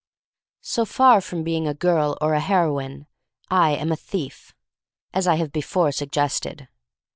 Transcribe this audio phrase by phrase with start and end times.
[0.63, 3.05] So far from being a girl or a heroine,
[3.51, 4.51] I am a thief—
[5.13, 6.67] as I have before suggested.